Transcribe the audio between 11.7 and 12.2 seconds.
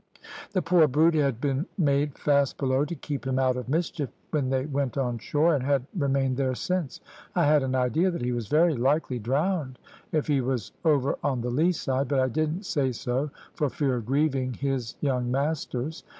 side, but